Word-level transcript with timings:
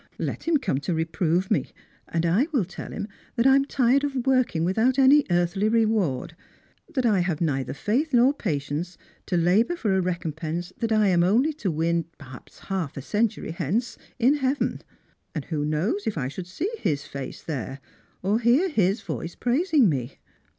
"Let 0.17 0.45
him 0.47 0.57
come 0.57 0.79
to 0.79 0.95
reprove 0.95 1.51
me, 1.51 1.69
and 2.07 2.25
I 2.25 2.47
will 2.51 2.65
tell 2.65 2.91
him 2.91 3.07
that 3.35 3.45
I 3.45 3.53
am 3.55 3.65
tired 3.65 4.03
of 4.03 4.25
working 4.25 4.63
without 4.63 4.97
any 4.97 5.25
earthly 5.29 5.69
reward; 5.69 6.35
that 6.95 7.05
I 7.05 7.19
have 7.19 7.39
neither 7.39 7.75
faith 7.75 8.11
nor 8.11 8.33
patience 8.33 8.97
to 9.27 9.37
labour 9.37 9.75
for 9.75 9.95
a 9.95 10.01
recom 10.01 10.35
pense 10.35 10.73
that 10.79 10.91
I 10.91 11.09
am 11.09 11.23
only 11.23 11.53
to 11.53 11.69
win, 11.69 12.05
perhaps 12.17 12.57
half 12.61 12.97
a 12.97 13.01
century 13.03 13.51
hence, 13.51 13.95
in 14.17 14.37
heaven. 14.37 14.81
And 15.35 15.45
who 15.45 15.63
knows 15.63 16.07
if 16.07 16.17
I 16.17 16.29
should 16.29 16.47
see 16.47 16.71
his 16.79 17.05
face 17.05 17.43
there, 17.43 17.79
or 18.23 18.39
hear 18.39 18.71
Ids 18.75 19.01
voice 19.01 19.35
praising 19.35 19.87
me.' 19.87 20.17